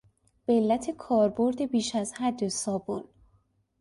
به 0.45 0.53
علت 0.53 0.91
کاربرد 0.91 1.61
بیش 1.65 1.95
از 1.95 2.13
حد 2.13 2.47
صابون 2.47 3.03